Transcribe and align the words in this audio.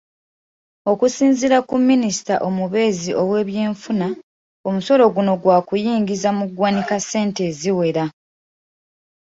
Okusinziira 0.91 1.57
ku 1.69 1.75
Minisita 1.89 2.35
omubeezi 2.47 3.11
ow'ebyenfuna, 3.21 4.07
omusolo 4.67 5.03
guno 5.15 5.33
gwa 5.41 5.57
kuyingiza 5.67 6.29
mu 6.37 6.45
ggwanika 6.49 6.95
ssente 7.03 7.41
eziwera. 7.49 8.03